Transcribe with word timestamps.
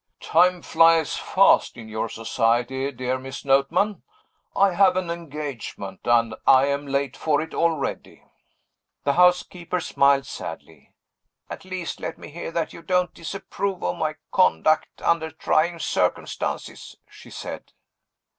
"Time 0.19 0.63
flies 0.63 1.15
fast 1.15 1.77
in 1.77 1.87
your 1.87 2.09
society, 2.09 2.91
dear 2.91 3.19
Miss 3.19 3.45
Notman. 3.45 4.01
I 4.55 4.73
have 4.73 4.97
an 4.97 5.11
engagement 5.11 5.99
and 6.07 6.33
I 6.47 6.65
am 6.65 6.87
late 6.87 7.15
for 7.15 7.39
it 7.39 7.53
already." 7.53 8.23
The 9.03 9.13
housekeeper 9.13 9.79
smiled 9.79 10.25
sadly. 10.25 10.95
"At 11.51 11.65
least 11.65 11.99
let 11.99 12.17
me 12.17 12.29
hear 12.31 12.49
that 12.49 12.73
you 12.73 12.81
don't 12.81 13.13
disapprove 13.13 13.83
of 13.83 13.95
my 13.95 14.15
conduct 14.31 15.03
under 15.03 15.29
trying 15.29 15.77
circumstances," 15.77 16.95
she 17.07 17.29
said. 17.29 17.71